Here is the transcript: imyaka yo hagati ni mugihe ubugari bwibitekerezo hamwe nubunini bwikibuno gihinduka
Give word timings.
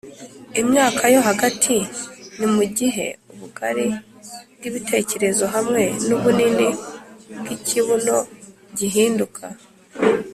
imyaka 0.61 1.03
yo 1.13 1.21
hagati 1.27 1.75
ni 2.37 2.47
mugihe 2.55 3.05
ubugari 3.31 3.87
bwibitekerezo 4.55 5.45
hamwe 5.53 5.83
nubunini 6.07 6.67
bwikibuno 7.39 8.17
gihinduka 8.77 9.45